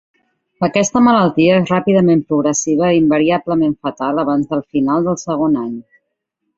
[0.67, 5.75] Aquesta malaltia és ràpidament progressiva i invariablement fatal abans del final del segon any.